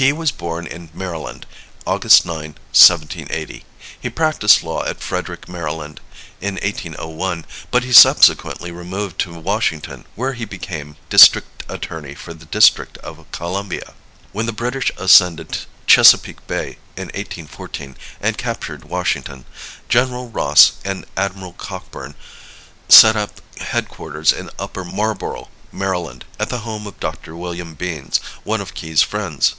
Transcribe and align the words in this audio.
Key 0.00 0.12
was 0.14 0.32
born 0.32 0.66
in 0.66 0.88
Maryland, 0.94 1.44
August 1.86 2.24
9, 2.24 2.54
1780. 2.72 3.66
He 4.00 4.08
practised 4.08 4.62
law 4.62 4.82
at 4.86 5.02
Frederick, 5.02 5.46
Maryland, 5.46 6.00
in 6.40 6.54
1801, 6.54 7.44
but 7.70 7.82
he 7.84 7.92
subsequently 7.92 8.72
removed 8.72 9.18
to 9.18 9.38
Washington, 9.38 10.06
where 10.14 10.32
he 10.32 10.46
became 10.46 10.96
district 11.10 11.64
attorney 11.68 12.14
for 12.14 12.32
the 12.32 12.46
District 12.46 12.96
of 12.98 13.30
Columbia. 13.30 13.92
When 14.32 14.46
the 14.46 14.54
British 14.54 14.90
ascended 14.96 15.66
Chesapeake 15.86 16.46
Bay, 16.46 16.78
in 16.96 17.08
1814, 17.08 17.94
and 18.22 18.38
captured 18.38 18.86
Washington, 18.86 19.44
General 19.90 20.30
Ross 20.30 20.72
and 20.82 21.04
Admiral 21.14 21.52
Cockburn 21.52 22.14
set 22.88 23.16
up 23.16 23.42
headquarters 23.58 24.32
in 24.32 24.48
Upper 24.58 24.82
Marlboro, 24.84 25.50
Maryland, 25.70 26.24
at 26.38 26.48
the 26.48 26.60
home 26.60 26.86
of 26.86 26.98
Dr. 27.00 27.36
William 27.36 27.74
Beanes, 27.76 28.18
one 28.44 28.62
of 28.62 28.72
Key's 28.72 29.02
friends. 29.02 29.56